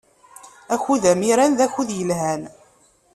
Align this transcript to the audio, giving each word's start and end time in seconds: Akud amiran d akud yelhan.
Akud 0.73 1.03
amiran 1.11 1.53
d 1.57 1.59
akud 1.65 1.89
yelhan. 1.97 2.41